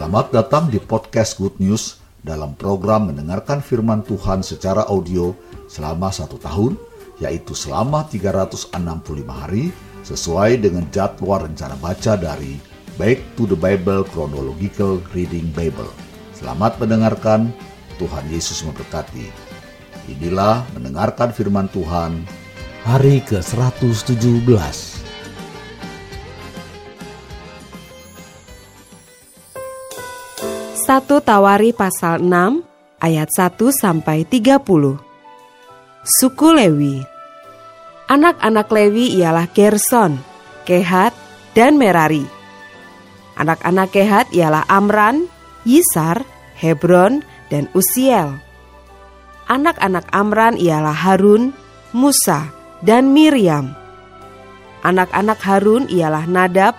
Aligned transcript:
Selamat 0.00 0.32
datang 0.32 0.72
di 0.72 0.80
podcast 0.80 1.36
Good 1.36 1.60
News 1.60 2.00
dalam 2.24 2.56
program 2.56 3.12
mendengarkan 3.12 3.60
firman 3.60 4.00
Tuhan 4.00 4.40
secara 4.40 4.88
audio 4.88 5.36
selama 5.68 6.08
satu 6.08 6.40
tahun, 6.40 6.80
yaitu 7.20 7.52
selama 7.52 8.08
365 8.08 8.72
hari 9.28 9.68
sesuai 10.00 10.64
dengan 10.64 10.88
jadwal 10.88 11.44
rencana 11.44 11.76
baca 11.76 12.16
dari 12.16 12.56
Back 12.96 13.20
to 13.36 13.44
the 13.44 13.52
Bible 13.52 14.08
Chronological 14.08 15.04
Reading 15.12 15.52
Bible. 15.52 15.92
Selamat 16.32 16.80
mendengarkan, 16.80 17.52
Tuhan 18.00 18.24
Yesus 18.32 18.64
memberkati. 18.64 19.28
Inilah 20.16 20.64
mendengarkan 20.72 21.28
firman 21.28 21.68
Tuhan 21.76 22.24
hari 22.88 23.20
ke-117. 23.28 24.99
Satu 30.90 31.22
Tawari 31.22 31.70
pasal 31.70 32.18
6 32.18 32.66
ayat 32.98 33.30
1 33.30 33.62
sampai 33.70 34.26
30. 34.26 34.98
Suku 36.02 36.50
Lewi. 36.50 36.98
Anak-anak 38.10 38.66
Lewi 38.66 39.14
ialah 39.14 39.46
Gerson, 39.54 40.18
Kehat, 40.66 41.14
dan 41.54 41.78
Merari. 41.78 42.26
Anak-anak 43.38 43.94
Kehat 43.94 44.34
ialah 44.34 44.66
Amran, 44.66 45.30
Yisar, 45.62 46.26
Hebron, 46.58 47.22
dan 47.54 47.70
Usiel. 47.70 48.42
Anak-anak 49.46 50.10
Amran 50.10 50.58
ialah 50.58 51.06
Harun, 51.06 51.54
Musa, 51.94 52.50
dan 52.82 53.14
Miriam. 53.14 53.78
Anak-anak 54.82 55.38
Harun 55.38 55.86
ialah 55.86 56.26
Nadab, 56.26 56.74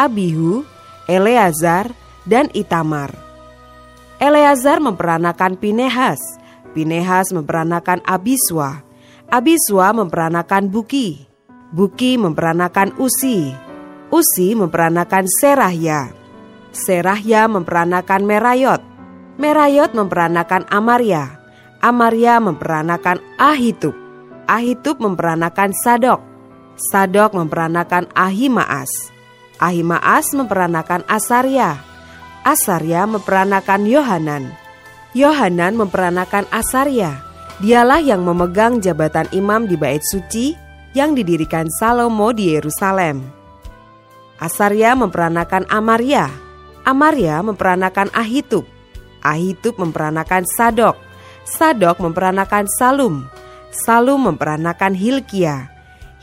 Abihu, 0.00 0.64
Eleazar, 1.04 1.92
dan 2.24 2.48
Itamar. 2.56 3.29
Eleazar 4.20 4.84
memperanakan 4.84 5.56
Pinehas, 5.56 6.20
Pinehas 6.76 7.32
memperanakan 7.32 8.04
Abiswa, 8.04 8.84
Abiswa 9.32 9.96
memperanakan 9.96 10.68
Buki, 10.68 11.24
Buki 11.72 12.20
memperanakan 12.20 13.00
Usi, 13.00 13.48
Usi 14.12 14.52
memperanakan 14.52 15.24
Serahya, 15.24 16.12
Serahya 16.68 17.48
memperanakan 17.48 18.28
Merayot, 18.28 18.84
Merayot 19.40 19.96
memperanakan 19.96 20.68
Amaria, 20.68 21.40
Amaria 21.80 22.36
memperanakan 22.44 23.24
Ahitub, 23.40 23.96
Ahitub 24.44 25.00
memperanakan 25.00 25.72
Sadok, 25.72 26.20
Sadok 26.76 27.32
memperanakan 27.40 28.12
Ahimaas, 28.12 28.92
Ahimaas 29.56 30.36
memperanakan 30.36 31.08
Asaria, 31.08 31.88
Asaria 32.40 33.04
memperanakan 33.04 33.84
Yohanan. 33.84 34.48
Yohanan 35.12 35.76
memperanakan 35.76 36.48
Asaria. 36.48 37.20
Dialah 37.60 38.00
yang 38.00 38.24
memegang 38.24 38.80
jabatan 38.80 39.28
imam 39.36 39.68
di 39.68 39.76
bait 39.76 40.00
suci 40.00 40.56
yang 40.96 41.12
didirikan 41.12 41.68
Salomo 41.68 42.32
di 42.32 42.56
Yerusalem. 42.56 43.20
Asaria 44.40 44.96
memperanakan 44.96 45.68
Amaria. 45.68 46.32
Amaria 46.88 47.44
memperanakan 47.44 48.08
Ahitub. 48.16 48.64
Ahitub 49.20 49.76
memperanakan 49.76 50.48
Sadok. 50.48 50.96
Sadok 51.44 52.00
memperanakan 52.00 52.64
Salum. 52.72 53.28
Salum 53.68 54.32
memperanakan 54.32 54.96
Hilkia. 54.96 55.68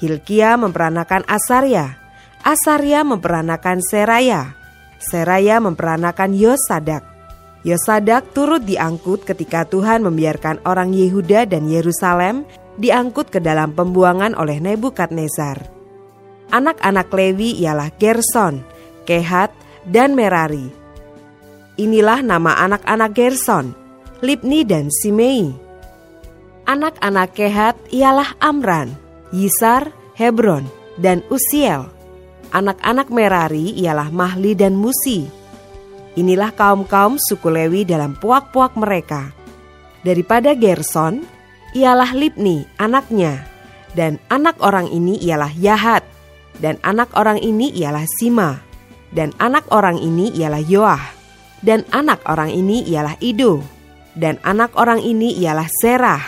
Hilkia 0.02 0.58
memperanakan 0.58 1.30
Asaria. 1.30 2.02
Asaria 2.42 3.06
memperanakan 3.06 3.86
Seraya. 3.86 4.57
Seraya 4.98 5.62
memperanakan 5.62 6.34
Yosadak. 6.34 7.06
Yosadak 7.62 8.34
turut 8.34 8.64
diangkut 8.66 9.26
ketika 9.28 9.66
Tuhan 9.68 10.06
membiarkan 10.06 10.64
orang 10.66 10.94
Yehuda 10.94 11.46
dan 11.46 11.70
Yerusalem 11.70 12.48
diangkut 12.78 13.34
ke 13.34 13.42
dalam 13.42 13.74
pembuangan 13.74 14.38
oleh 14.38 14.62
Nebukadnezar. 14.62 15.68
Anak-anak 16.48 17.12
Lewi 17.12 17.60
ialah 17.60 17.92
Gerson, 18.00 18.64
Kehat, 19.04 19.52
dan 19.84 20.16
Merari. 20.16 20.72
Inilah 21.76 22.24
nama 22.24 22.56
anak-anak 22.64 23.12
Gerson, 23.12 23.76
Libni 24.24 24.64
dan 24.64 24.88
Simei. 24.88 25.52
Anak-anak 26.66 27.36
Kehat 27.36 27.76
ialah 27.92 28.34
Amran, 28.40 28.96
Yisar, 29.36 29.92
Hebron, 30.16 30.66
dan 30.98 31.22
Usiel. 31.28 31.97
Anak-anak 32.48 33.12
Merari 33.12 33.76
ialah 33.76 34.08
Mahli 34.08 34.56
dan 34.56 34.80
Musi. 34.80 35.28
Inilah 36.16 36.56
kaum-kaum 36.56 37.20
suku 37.20 37.52
Lewi 37.52 37.84
dalam 37.84 38.16
puak-puak 38.16 38.74
mereka. 38.80 39.36
Daripada 40.02 40.56
Gerson, 40.56 41.28
ialah 41.76 42.16
Libni, 42.16 42.64
anaknya. 42.80 43.44
Dan 43.94 44.18
anak 44.32 44.58
orang 44.64 44.88
ini 44.88 45.20
ialah 45.20 45.52
Yahat. 45.54 46.08
Dan 46.58 46.82
anak 46.82 47.14
orang 47.14 47.38
ini 47.44 47.70
ialah 47.76 48.08
Sima. 48.18 48.64
Dan 49.14 49.36
anak 49.38 49.68
orang 49.70 50.00
ini 50.00 50.32
ialah 50.34 50.64
Yoah. 50.64 51.04
Dan 51.62 51.84
anak 51.94 52.24
orang 52.26 52.50
ini 52.50 52.82
ialah 52.88 53.20
Ido. 53.20 53.62
Dan 54.18 54.42
anak 54.42 54.74
orang 54.80 55.04
ini 55.04 55.36
ialah 55.38 55.68
Serah. 55.70 56.24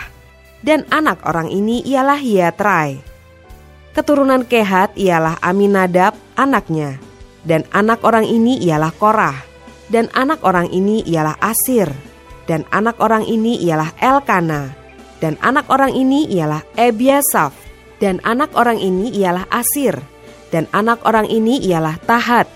Dan 0.60 0.84
anak 0.92 1.24
orang 1.24 1.48
ini 1.50 1.82
ialah 1.82 2.20
Yatrai 2.20 3.09
Keturunan 3.90 4.46
Kehat 4.46 4.94
ialah 4.94 5.34
Aminadab 5.42 6.14
anaknya, 6.38 7.02
dan 7.42 7.66
anak 7.74 8.06
orang 8.06 8.22
ini 8.22 8.54
ialah 8.62 8.94
Korah, 8.94 9.34
dan 9.90 10.06
anak 10.14 10.46
orang 10.46 10.70
ini 10.70 11.02
ialah 11.02 11.34
Asir, 11.42 11.90
dan 12.46 12.62
anak 12.70 13.02
orang 13.02 13.26
ini 13.26 13.58
ialah 13.58 13.90
Elkana, 13.98 14.70
dan 15.18 15.34
anak 15.42 15.66
orang 15.66 15.90
ini 15.90 16.22
ialah 16.30 16.62
Ebiasaf, 16.78 17.50
dan 17.98 18.22
anak 18.22 18.54
orang 18.54 18.78
ini 18.78 19.10
ialah 19.10 19.50
Asir, 19.50 19.98
dan 20.54 20.70
anak 20.70 21.02
orang 21.02 21.26
ini 21.26 21.58
ialah 21.58 21.98
Tahat, 22.06 22.46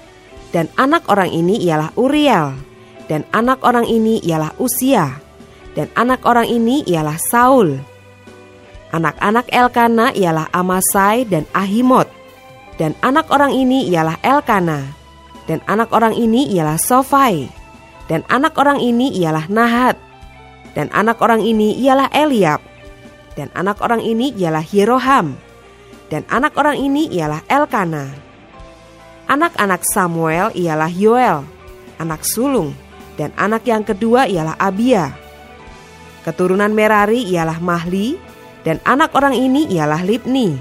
dan 0.55 0.71
anak 0.79 1.03
orang 1.11 1.35
ini 1.35 1.59
ialah 1.67 1.91
Uriel, 1.99 2.55
dan 3.11 3.27
anak 3.35 3.59
orang 3.67 3.91
ini 3.91 4.23
ialah 4.23 4.55
Usia, 4.63 5.19
dan 5.75 5.91
anak 5.99 6.23
orang 6.23 6.47
ini 6.47 6.87
ialah 6.87 7.19
Saul, 7.19 7.83
Anak-anak 8.95 9.51
Elkana 9.51 10.15
ialah 10.15 10.47
Amasai 10.55 11.27
dan 11.27 11.43
Ahimot. 11.51 12.07
Dan 12.79 12.95
anak 13.03 13.27
orang 13.35 13.51
ini 13.51 13.91
ialah 13.91 14.23
Elkana. 14.23 14.87
Dan 15.51 15.59
anak 15.67 15.91
orang 15.91 16.15
ini 16.15 16.47
ialah 16.55 16.79
Sofai. 16.79 17.51
Dan 18.07 18.23
anak 18.31 18.55
orang 18.55 18.79
ini 18.79 19.11
ialah 19.19 19.51
Nahat. 19.51 19.99
Dan 20.79 20.95
anak 20.95 21.19
orang 21.19 21.43
ini 21.43 21.75
ialah 21.83 22.07
Eliab. 22.15 22.63
Dan 23.35 23.51
anak 23.59 23.83
orang 23.83 23.99
ini 23.99 24.31
ialah 24.31 24.63
Yeroham. 24.63 25.35
Dan 26.07 26.23
anak 26.31 26.55
orang 26.55 26.79
ini 26.79 27.11
ialah 27.11 27.43
Elkana. 27.51 28.15
Anak-anak 29.27 29.83
Samuel 29.89 30.55
ialah 30.55 30.93
Yoel, 30.93 31.43
anak 31.99 32.23
sulung. 32.23 32.77
Dan 33.19 33.35
anak 33.35 33.67
yang 33.67 33.83
kedua 33.83 34.31
ialah 34.31 34.55
Abia. 34.55 35.11
Keturunan 36.23 36.71
Merari 36.71 37.27
ialah 37.27 37.59
Mahli, 37.59 38.34
dan 38.65 38.81
anak 38.89 39.13
orang 39.13 39.37
ini 39.37 39.69
ialah 39.69 40.01
Libni. 40.01 40.57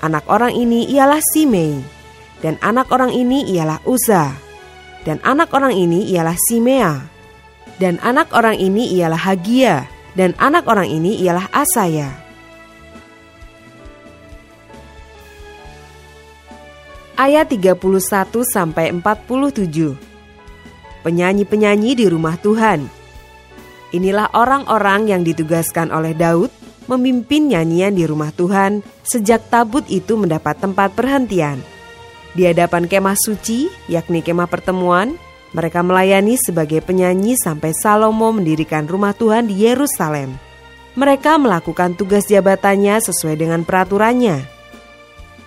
Anak 0.00 0.24
orang 0.32 0.56
ini 0.56 0.88
ialah 0.88 1.20
Simei. 1.20 1.76
Dan 2.40 2.56
anak 2.64 2.88
orang 2.88 3.12
ini 3.12 3.44
ialah 3.52 3.84
Uza. 3.84 4.32
Dan 5.04 5.20
anak 5.20 5.52
orang 5.52 5.76
ini 5.76 6.08
ialah 6.08 6.32
Simea. 6.48 7.04
Dan 7.76 8.00
anak 8.00 8.32
orang 8.32 8.56
ini 8.56 8.96
ialah 8.96 9.20
Hagia. 9.20 9.84
Dan 10.16 10.32
anak 10.40 10.64
orang 10.64 10.88
ini 10.88 11.20
ialah 11.20 11.52
Asaya. 11.52 12.08
Ayat 17.20 17.52
31 17.52 17.76
sampai 18.48 18.88
47. 18.88 20.00
Penyanyi-penyanyi 21.04 21.92
di 21.92 22.08
rumah 22.08 22.40
Tuhan. 22.40 22.88
Inilah 23.92 24.32
orang-orang 24.32 25.12
yang 25.12 25.20
ditugaskan 25.20 25.92
oleh 25.92 26.16
Daud 26.16 26.63
memimpin 26.86 27.48
nyanyian 27.50 27.94
di 27.96 28.04
rumah 28.04 28.30
Tuhan 28.34 28.84
sejak 29.04 29.48
tabut 29.48 29.84
itu 29.88 30.16
mendapat 30.16 30.60
tempat 30.60 30.92
perhentian. 30.92 31.60
Di 32.34 32.50
hadapan 32.50 32.90
kemah 32.90 33.14
suci, 33.14 33.70
yakni 33.86 34.18
kemah 34.18 34.50
pertemuan, 34.50 35.14
mereka 35.54 35.86
melayani 35.86 36.34
sebagai 36.34 36.82
penyanyi 36.82 37.38
sampai 37.38 37.70
Salomo 37.70 38.34
mendirikan 38.34 38.90
rumah 38.90 39.14
Tuhan 39.14 39.46
di 39.46 39.62
Yerusalem. 39.62 40.34
Mereka 40.98 41.38
melakukan 41.38 41.94
tugas 41.94 42.26
jabatannya 42.26 42.98
sesuai 42.98 43.38
dengan 43.38 43.62
peraturannya. 43.62 44.42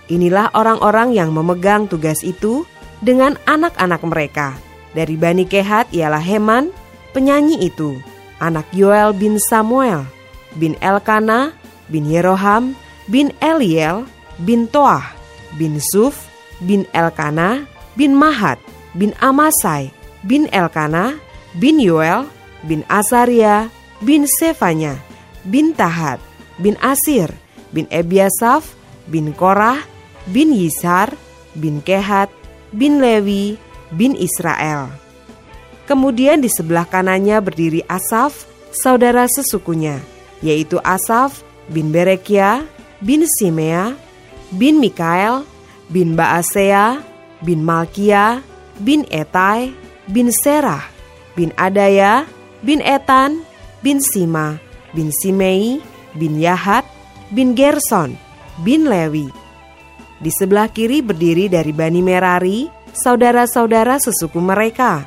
Inilah 0.08 0.56
orang-orang 0.56 1.12
yang 1.12 1.28
memegang 1.36 1.84
tugas 1.92 2.24
itu 2.24 2.64
dengan 3.04 3.36
anak-anak 3.44 4.00
mereka. 4.08 4.56
Dari 4.96 5.20
Bani 5.20 5.44
Kehat 5.44 5.92
ialah 5.92 6.24
Heman, 6.24 6.72
penyanyi 7.12 7.68
itu, 7.68 8.00
anak 8.40 8.64
Yoel 8.72 9.12
bin 9.12 9.36
Samuel, 9.36 10.08
bin 10.56 10.78
Elkana, 10.80 11.52
bin 11.92 12.08
Yeroham, 12.08 12.72
bin 13.10 13.32
Eliel, 13.40 14.08
bin 14.40 14.68
Toah, 14.68 15.04
bin 15.60 15.80
Suf, 15.80 16.28
bin 16.62 16.86
Elkana, 16.94 17.66
bin 17.98 18.14
Mahat, 18.14 18.60
bin 18.94 19.12
Amasai, 19.20 19.90
bin 20.24 20.46
Elkana, 20.48 21.18
bin 21.56 21.80
Yoel, 21.82 22.28
bin 22.64 22.84
Azaria, 22.88 23.68
bin 24.00 24.24
Sefanya, 24.28 24.96
bin 25.44 25.74
Tahat, 25.74 26.22
bin 26.60 26.78
Asir, 26.78 27.32
bin 27.74 27.86
Ebiasaf, 27.90 28.76
bin 29.08 29.32
Korah, 29.34 29.80
bin 30.28 30.52
Yisar, 30.52 31.14
bin 31.56 31.80
Kehat, 31.80 32.30
bin 32.70 33.00
Lewi, 33.00 33.56
bin 33.94 34.12
Israel. 34.14 34.92
Kemudian 35.88 36.44
di 36.44 36.52
sebelah 36.52 36.84
kanannya 36.84 37.40
berdiri 37.40 37.80
Asaf, 37.88 38.44
saudara 38.76 39.24
sesukunya, 39.24 39.96
yaitu 40.44 40.78
Asaf 40.86 41.42
bin 41.70 41.92
Berekia, 41.92 42.64
bin 43.02 43.26
Simea, 43.26 43.94
bin 44.54 44.80
Mikael, 44.80 45.44
bin 45.90 46.16
Baasea, 46.16 47.02
bin 47.44 47.62
Malkia, 47.62 48.42
bin 48.80 49.04
Etai, 49.12 49.72
bin 50.08 50.32
Serah, 50.32 50.82
bin 51.36 51.52
Adaya, 51.54 52.24
bin 52.64 52.80
Etan, 52.82 53.44
bin 53.84 54.02
Sima, 54.02 54.58
bin 54.96 55.12
Simei, 55.12 55.78
bin 56.16 56.40
Yahat, 56.40 56.84
bin 57.30 57.54
Gerson, 57.54 58.16
bin 58.64 58.88
Lewi. 58.88 59.28
Di 60.18 60.34
sebelah 60.34 60.66
kiri 60.66 60.98
berdiri 60.98 61.46
dari 61.46 61.70
Bani 61.70 62.02
Merari, 62.02 62.66
saudara-saudara 62.90 64.02
sesuku 64.02 64.42
mereka, 64.42 65.06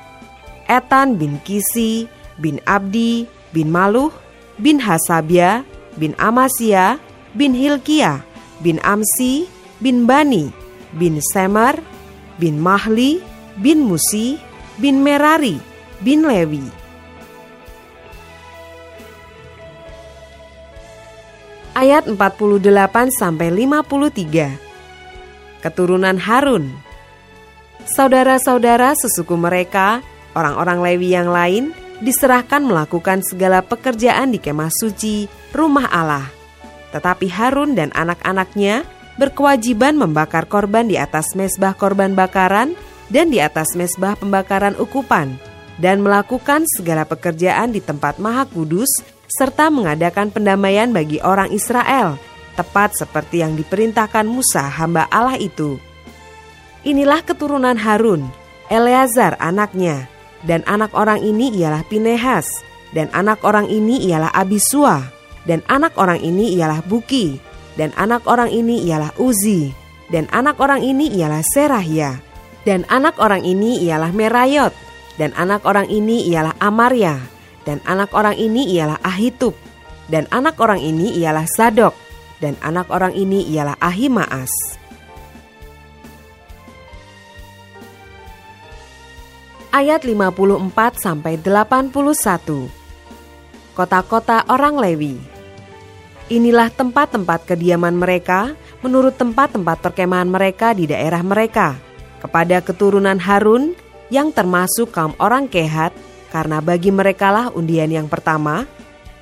Etan 0.71 1.19
bin 1.19 1.35
Kisi, 1.43 2.07
bin 2.39 2.63
Abdi, 2.63 3.27
bin 3.51 3.67
Maluh, 3.67 4.20
bin 4.61 4.77
Hasabia, 4.77 5.65
bin 5.97 6.13
Amasya, 6.21 7.01
bin 7.33 7.57
Hilkia, 7.57 8.21
bin 8.61 8.77
Amsi, 8.85 9.49
bin 9.81 10.05
Bani, 10.05 10.53
bin 10.93 11.17
Semer, 11.33 11.81
bin 12.37 12.61
Mahli, 12.61 13.19
bin 13.57 13.83
Musi, 13.83 14.37
bin 14.77 15.01
Merari, 15.01 15.57
bin 16.05 16.23
Lewi. 16.23 16.63
Ayat 21.73 22.05
48 22.05 22.61
sampai 23.09 23.49
53. 23.49 25.65
Keturunan 25.65 26.21
Harun. 26.21 26.69
Saudara-saudara 27.89 28.93
sesuku 28.93 29.33
mereka 29.33 30.05
Orang-orang 30.31 30.79
Lewi 30.79 31.11
yang 31.11 31.27
lain 31.27 31.75
diserahkan 32.01 32.65
melakukan 32.65 33.21
segala 33.21 33.61
pekerjaan 33.61 34.33
di 34.33 34.41
kemah 34.41 34.73
suci, 34.73 35.29
rumah 35.53 35.87
Allah. 35.87 36.27
Tetapi 36.91 37.29
Harun 37.31 37.77
dan 37.77 37.93
anak-anaknya 37.95 38.83
berkewajiban 39.15 39.95
membakar 39.95 40.49
korban 40.49 40.89
di 40.89 40.97
atas 40.97 41.37
mesbah 41.37 41.77
korban 41.77 42.17
bakaran 42.17 42.73
dan 43.13 43.29
di 43.29 43.37
atas 43.37 43.77
mesbah 43.77 44.17
pembakaran 44.17 44.73
ukupan, 44.79 45.37
dan 45.77 46.01
melakukan 46.01 46.63
segala 46.75 47.03
pekerjaan 47.03 47.75
di 47.75 47.83
tempat 47.83 48.17
maha 48.17 48.47
kudus, 48.47 48.89
serta 49.27 49.71
mengadakan 49.71 50.31
pendamaian 50.31 50.91
bagi 50.91 51.19
orang 51.23 51.51
Israel, 51.51 52.15
tepat 52.55 52.95
seperti 52.95 53.43
yang 53.43 53.55
diperintahkan 53.55 54.27
Musa 54.27 54.63
hamba 54.67 55.07
Allah 55.11 55.39
itu. 55.39 55.79
Inilah 56.87 57.21
keturunan 57.21 57.77
Harun, 57.77 58.27
Eleazar 58.71 59.35
anaknya, 59.43 60.07
dan 60.45 60.65
anak 60.65 60.93
orang 60.97 61.21
ini 61.21 61.53
ialah 61.53 61.85
Pinehas, 61.85 62.49
dan 62.91 63.07
anak 63.13 63.41
orang 63.45 63.69
ini 63.69 64.01
ialah 64.09 64.33
Abisua, 64.33 65.05
dan 65.45 65.61
anak 65.69 65.95
orang 65.97 66.21
ini 66.21 66.57
ialah 66.57 66.81
Buki, 66.85 67.37
dan 67.77 67.93
anak 67.97 68.25
orang 68.25 68.49
ini 68.51 68.83
ialah 68.83 69.13
Uzi, 69.21 69.71
dan 70.09 70.27
anak 70.33 70.59
orang 70.59 70.81
ini 70.83 71.07
ialah 71.13 71.41
Serahya, 71.45 72.19
dan 72.67 72.83
anak 72.89 73.17
orang 73.21 73.45
ini 73.45 73.79
ialah 73.85 74.11
Merayot, 74.11 74.73
dan 75.15 75.31
anak 75.37 75.63
orang 75.63 75.87
ini 75.87 76.25
ialah 76.29 76.57
Amaria, 76.59 77.21
dan 77.63 77.79
anak 77.85 78.11
orang 78.11 78.35
ini 78.35 78.65
ialah 78.75 78.97
Ahitub, 79.05 79.53
dan 80.09 80.25
anak 80.33 80.57
orang 80.57 80.81
ini 80.81 81.13
ialah 81.15 81.45
Sadok, 81.45 81.93
dan 82.41 82.57
anak 82.65 82.89
orang 82.89 83.13
ini 83.13 83.45
ialah 83.53 83.77
Ahimaas. 83.77 84.80
Ayat 89.71 90.03
54 90.03 90.99
sampai 90.99 91.39
81. 91.39 92.67
Kota-kota 93.71 94.43
orang 94.51 94.75
Lewi. 94.75 95.15
Inilah 96.31 96.71
tempat-tempat 96.71 97.47
kediaman 97.47 97.95
mereka 97.95 98.55
menurut 98.83 99.15
tempat-tempat 99.15 99.79
perkemahan 99.79 100.27
mereka 100.27 100.75
di 100.75 100.87
daerah 100.87 101.23
mereka 101.23 101.79
kepada 102.19 102.59
keturunan 102.59 103.19
Harun 103.19 103.75
yang 104.11 104.31
termasuk 104.35 104.91
kaum 104.91 105.15
orang 105.19 105.47
Kehat 105.47 105.95
karena 106.31 106.63
bagi 106.63 106.91
merekalah 106.91 107.51
undian 107.51 107.91
yang 107.91 108.07
pertama 108.07 108.67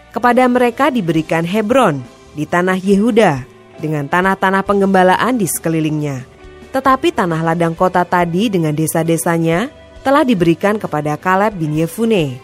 kepada 0.09 0.45
mereka 0.49 0.89
diberikan 0.89 1.45
Hebron 1.45 2.01
di 2.33 2.45
tanah 2.45 2.77
Yehuda 2.77 3.45
dengan 3.81 4.05
tanah-tanah 4.05 4.61
penggembalaan 4.65 5.37
di 5.37 5.45
sekelilingnya. 5.49 6.25
Tetapi 6.69 7.09
tanah 7.09 7.41
ladang 7.41 7.73
kota 7.73 8.05
tadi 8.05 8.53
dengan 8.53 8.77
desa-desanya 8.77 9.78
telah 10.03 10.23
diberikan 10.23 10.79
kepada 10.79 11.19
Kaleb 11.19 11.59
bin 11.59 11.75
Yefune. 11.75 12.39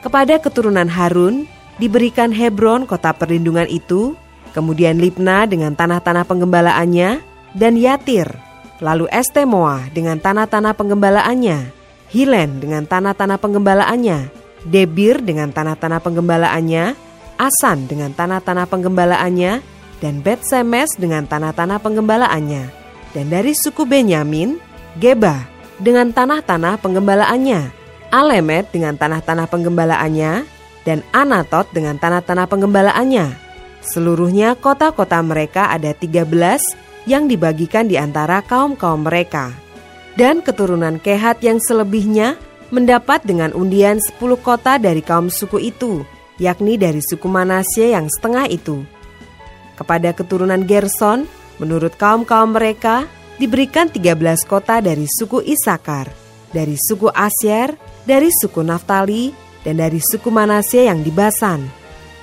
Kepada 0.00 0.38
keturunan 0.38 0.86
Harun 0.86 1.50
diberikan 1.82 2.30
Hebron 2.30 2.86
kota 2.86 3.12
perlindungan 3.12 3.66
itu, 3.66 4.14
kemudian 4.54 4.96
Libna 4.96 5.44
dengan 5.44 5.74
tanah-tanah 5.74 6.24
penggembalaannya, 6.24 7.20
dan 7.56 7.72
Yatir, 7.74 8.28
lalu 8.78 9.08
Estemoa 9.08 9.88
dengan 9.92 10.20
tanah-tanah 10.20 10.76
penggembalaannya, 10.76 11.72
Hilen 12.12 12.62
dengan 12.62 12.84
tanah-tanah 12.86 13.38
penggembalaannya, 13.40 14.18
Debir 14.66 15.22
dengan 15.22 15.50
tanah-tanah 15.54 16.00
penggembalaannya, 16.02 16.84
Asan 17.36 17.84
dengan 17.84 18.16
tanah-tanah 18.16 18.64
penggembalaannya, 18.70 19.52
dan 20.00 20.14
Bet 20.24 20.44
Semes 20.44 20.92
dengan 20.96 21.28
tanah-tanah 21.28 21.80
penggembalaannya. 21.80 22.64
Dan 23.12 23.32
dari 23.32 23.56
suku 23.56 23.88
Benyamin, 23.88 24.60
Geba 24.96 25.55
dengan 25.80 26.12
tanah-tanah 26.12 26.80
penggembalaannya, 26.80 27.60
Alemet 28.14 28.70
dengan 28.72 28.94
tanah-tanah 28.96 29.46
penggembalaannya, 29.50 30.32
dan 30.86 31.02
Anatot 31.10 31.66
dengan 31.74 31.98
tanah-tanah 31.98 32.46
penggembalaannya. 32.46 33.26
Seluruhnya 33.82 34.54
kota-kota 34.58 35.18
mereka 35.22 35.70
ada 35.70 35.90
13 35.94 36.26
yang 37.06 37.30
dibagikan 37.30 37.86
di 37.86 37.98
antara 37.98 38.42
kaum-kaum 38.42 39.06
mereka. 39.06 39.54
Dan 40.16 40.40
keturunan 40.40 40.96
Kehat 40.96 41.44
yang 41.44 41.60
selebihnya 41.60 42.40
mendapat 42.74 43.22
dengan 43.22 43.52
undian 43.52 44.00
10 44.00 44.18
kota 44.42 44.80
dari 44.80 45.04
kaum 45.04 45.30
suku 45.30 45.70
itu, 45.70 46.02
yakni 46.40 46.74
dari 46.80 46.98
suku 47.04 47.28
Manasye 47.28 47.94
yang 47.94 48.10
setengah 48.10 48.48
itu. 48.50 48.82
Kepada 49.76 50.16
keturunan 50.16 50.64
Gerson, 50.64 51.28
menurut 51.60 51.94
kaum-kaum 52.00 52.56
mereka, 52.56 53.04
diberikan 53.36 53.88
13 53.92 54.16
kota 54.48 54.80
dari 54.80 55.04
suku 55.04 55.44
Isakar, 55.44 56.08
dari 56.52 56.76
suku 56.76 57.12
Asyer, 57.12 57.76
dari 58.08 58.32
suku 58.32 58.64
Naftali, 58.64 59.32
dan 59.64 59.80
dari 59.80 60.00
suku 60.00 60.28
Manasye 60.32 60.88
yang 60.88 61.04
dibasan. 61.04 61.68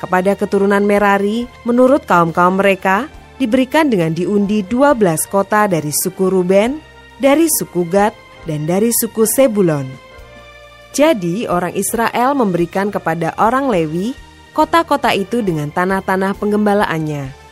Kepada 0.01 0.35
keturunan 0.35 0.83
Merari, 0.83 1.47
menurut 1.63 2.03
kaum-kaum 2.03 2.59
mereka, 2.59 3.07
diberikan 3.39 3.87
dengan 3.87 4.11
diundi 4.11 4.65
12 4.65 4.99
kota 5.31 5.69
dari 5.69 5.91
suku 5.93 6.27
Ruben, 6.27 6.81
dari 7.21 7.47
suku 7.47 7.87
Gad, 7.87 8.11
dan 8.43 8.67
dari 8.67 8.91
suku 8.91 9.23
Sebulon. 9.23 9.87
Jadi 10.93 11.49
orang 11.49 11.73
Israel 11.73 12.37
memberikan 12.37 12.93
kepada 12.93 13.33
orang 13.41 13.71
Lewi 13.71 14.13
kota-kota 14.53 15.09
itu 15.15 15.41
dengan 15.41 15.73
tanah-tanah 15.73 16.37
penggembalaannya 16.37 17.42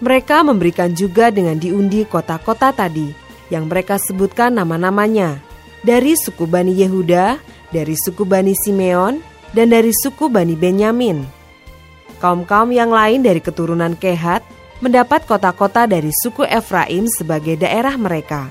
mereka 0.00 0.44
memberikan 0.44 0.92
juga 0.92 1.32
dengan 1.32 1.56
diundi 1.56 2.04
kota-kota 2.04 2.72
tadi 2.72 3.12
yang 3.48 3.70
mereka 3.70 3.96
sebutkan 3.96 4.52
nama-namanya 4.52 5.40
dari 5.80 6.18
suku 6.18 6.44
Bani 6.44 6.74
Yehuda, 6.74 7.38
dari 7.70 7.94
suku 7.94 8.26
Bani 8.26 8.52
Simeon, 8.52 9.22
dan 9.54 9.72
dari 9.72 9.94
suku 9.94 10.26
Bani 10.28 10.58
Benyamin. 10.58 11.24
Kaum-kaum 12.18 12.72
yang 12.72 12.90
lain 12.90 13.22
dari 13.22 13.38
keturunan 13.40 13.94
Kehat 13.94 14.42
mendapat 14.84 15.24
kota-kota 15.24 15.88
dari 15.88 16.12
suku 16.12 16.44
Efraim 16.44 17.08
sebagai 17.08 17.56
daerah 17.56 17.96
mereka. 17.96 18.48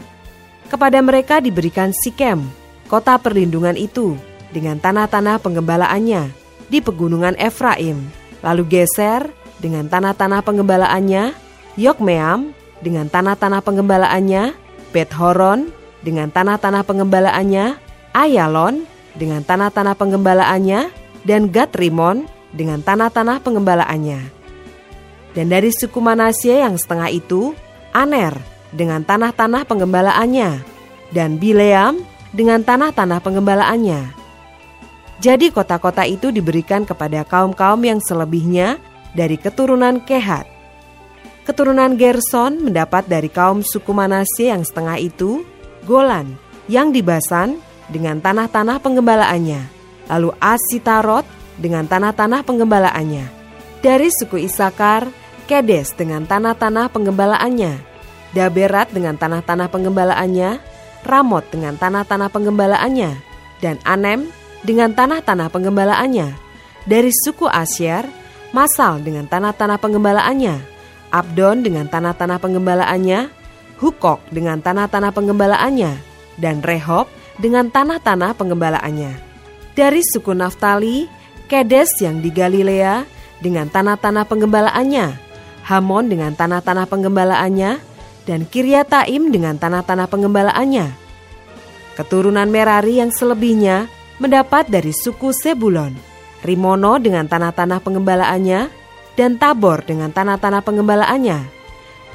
Kepada 0.65 0.97
mereka 1.03 1.37
diberikan 1.37 1.93
Sikem, 1.93 2.41
kota 2.89 3.21
perlindungan 3.21 3.77
itu, 3.77 4.17
dengan 4.49 4.81
tanah-tanah 4.81 5.37
penggembalaannya 5.37 6.33
di 6.71 6.81
pegunungan 6.81 7.37
Efraim, 7.37 8.01
lalu 8.41 8.63
Geser 8.65 9.29
dengan 9.65 9.89
tanah-tanah 9.89 10.45
penggembalaannya, 10.45 11.33
Yokmeam 11.73 12.53
dengan 12.85 13.09
tanah-tanah 13.09 13.65
penggembalaannya, 13.65 14.53
Bet 14.93 15.09
Horon 15.17 15.73
dengan 16.05 16.29
tanah-tanah 16.29 16.85
penggembalaannya, 16.85 17.81
Ayalon 18.13 18.85
dengan 19.17 19.41
tanah-tanah 19.41 19.97
penggembalaannya, 19.97 20.93
dan 21.25 21.49
Gatrimon 21.49 22.29
dengan 22.53 22.85
tanah-tanah 22.85 23.41
penggembalaannya. 23.41 24.21
Dan 25.33 25.49
dari 25.49 25.73
suku 25.73 25.97
Manasye 25.97 26.61
yang 26.61 26.77
setengah 26.77 27.09
itu, 27.09 27.57
Aner 27.89 28.37
dengan 28.69 29.01
tanah-tanah 29.01 29.65
penggembalaannya, 29.65 30.61
dan 31.09 31.41
Bileam 31.41 32.05
dengan 32.37 32.61
tanah-tanah 32.61 33.17
pengembalaannya. 33.17 34.13
Jadi 35.25 35.49
kota-kota 35.49 36.05
itu 36.05 36.29
diberikan 36.29 36.85
kepada 36.85 37.25
kaum-kaum 37.25 37.81
yang 37.81 37.97
selebihnya 37.97 38.77
dari 39.15 39.39
keturunan 39.39 40.03
Kehat. 40.03 40.45
Keturunan 41.47 41.95
Gerson 41.95 42.59
mendapat 42.69 43.07
dari 43.07 43.31
kaum 43.31 43.63
suku 43.63 43.93
Manasye 43.95 44.51
yang 44.51 44.65
setengah 44.65 44.97
itu, 44.99 45.45
Golan, 45.87 46.35
yang 46.65 46.89
dibasan 46.89 47.61
dengan 47.87 48.17
tanah-tanah 48.17 48.81
pengembalaannya, 48.81 49.61
lalu 50.09 50.33
Asitarot 50.41 51.23
dengan 51.61 51.85
tanah-tanah 51.85 52.41
pengembalaannya. 52.43 53.25
Dari 53.79 54.09
suku 54.09 54.41
Isakar, 54.41 55.05
Kedes 55.45 55.93
dengan 55.93 56.25
tanah-tanah 56.25 56.89
pengembalaannya, 56.89 57.77
Daberat 58.33 58.89
dengan 58.89 59.15
tanah-tanah 59.15 59.69
pengembalaannya, 59.69 60.59
Ramot 61.05 61.45
dengan 61.53 61.77
tanah-tanah 61.77 62.33
pengembalaannya, 62.33 63.11
dan 63.61 63.77
Anem 63.85 64.27
dengan 64.65 64.91
tanah-tanah 64.97 65.53
pengembalaannya. 65.53 66.33
Dari 66.89 67.13
suku 67.13 67.45
Asyar, 67.45 68.24
Masal 68.55 69.03
dengan 69.03 69.27
tanah-tanah 69.27 69.75
pengembalaannya, 69.83 70.63
Abdon 71.11 71.59
dengan 71.59 71.91
tanah-tanah 71.91 72.39
pengembalaannya, 72.39 73.27
Hukok 73.75 74.31
dengan 74.31 74.63
tanah-tanah 74.63 75.11
pengembalaannya, 75.11 75.99
dan 76.39 76.63
Rehob 76.63 77.11
dengan 77.35 77.67
tanah-tanah 77.67 78.31
pengembalaannya. 78.39 79.11
Dari 79.75 79.99
suku 79.99 80.31
Naftali, 80.31 81.11
Kedes 81.51 81.99
yang 81.99 82.23
di 82.23 82.31
Galilea 82.31 83.03
dengan 83.43 83.67
tanah-tanah 83.67 84.23
penggembalaannya, 84.23 85.07
Hamon 85.67 86.07
dengan 86.07 86.31
tanah-tanah 86.31 86.87
penggembalaannya, 86.87 87.71
dan 88.23 88.47
Kiryataim 88.47 89.35
dengan 89.35 89.59
tanah-tanah 89.59 90.07
penggembalaannya. 90.07 90.87
Keturunan 91.99 92.47
Merari 92.47 93.03
yang 93.03 93.11
selebihnya 93.11 93.91
mendapat 94.23 94.71
dari 94.71 94.95
suku 94.95 95.35
Sebulon, 95.35 96.14
Rimono 96.45 97.01
dengan 97.01 97.25
tanah-tanah 97.25 97.81
pengembalaannya, 97.81 98.69
dan 99.17 99.41
Tabor 99.41 99.81
dengan 99.81 100.13
tanah-tanah 100.13 100.61
pengembalaannya. 100.61 101.39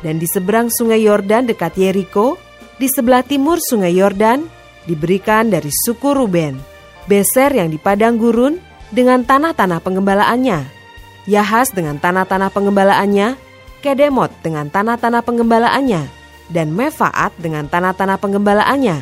Dan 0.00 0.16
di 0.16 0.24
seberang 0.30 0.72
sungai 0.72 1.04
Yordan 1.04 1.50
dekat 1.50 1.76
Yeriko, 1.76 2.38
di 2.80 2.88
sebelah 2.88 3.20
timur 3.26 3.60
sungai 3.60 3.92
Yordan, 3.92 4.46
diberikan 4.88 5.52
dari 5.52 5.68
suku 5.68 6.16
Ruben, 6.16 6.56
Beser 7.04 7.52
yang 7.52 7.68
di 7.68 7.76
padang 7.76 8.16
gurun 8.16 8.56
dengan 8.88 9.26
tanah-tanah 9.26 9.82
pengembalaannya, 9.82 10.58
Yahas 11.28 11.74
dengan 11.74 12.00
tanah-tanah 12.00 12.48
pengembalaannya, 12.54 13.36
Kedemot 13.80 14.30
dengan 14.44 14.68
tanah-tanah 14.68 15.20
pengembalaannya, 15.24 16.02
dan 16.52 16.68
Mefaat 16.72 17.32
dengan 17.40 17.68
tanah-tanah 17.68 18.16
pengembalaannya. 18.20 18.96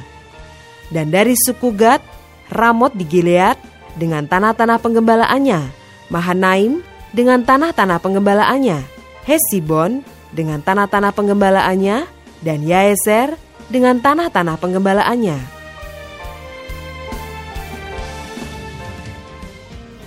Dan 0.89 1.13
dari 1.13 1.37
suku 1.37 1.75
Gad, 1.75 2.01
Ramot 2.49 2.97
di 2.97 3.05
Gilead 3.05 3.78
dengan 3.99 4.25
tanah-tanah 4.31 4.79
pengembalaannya, 4.79 5.75
Mahanaim 6.09 6.81
dengan 7.11 7.43
tanah-tanah 7.43 7.99
pengembalaannya, 7.99 8.87
Hesibon 9.27 10.07
dengan 10.31 10.63
tanah-tanah 10.63 11.13
pengembalaannya, 11.13 12.07
dan 12.41 12.63
Yaeser 12.63 13.35
dengan 13.67 13.99
tanah-tanah 13.99 14.57
pengembalaannya. 14.57 15.39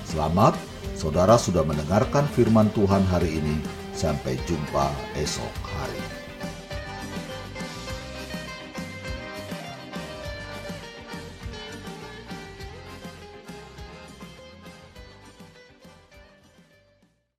Selamat 0.08 0.56
Saudara 1.02 1.34
sudah 1.34 1.66
mendengarkan 1.66 2.30
firman 2.30 2.70
Tuhan 2.78 3.02
hari 3.10 3.42
ini. 3.42 3.58
Sampai 3.98 4.38
jumpa 4.46 4.94
esok. 5.18 5.61